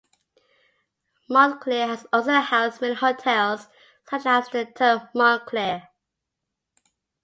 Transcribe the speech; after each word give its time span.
Montclair 1.29 1.85
has 1.85 2.07
also 2.11 2.31
housed 2.39 2.81
many 2.81 2.95
hotels, 2.95 3.67
such 4.09 4.25
as 4.25 4.49
the 4.49 4.65
defunct 4.65 4.79
Hotel 4.79 5.09
Montclair. 5.13 5.89